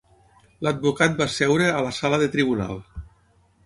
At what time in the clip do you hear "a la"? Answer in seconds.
1.77-1.95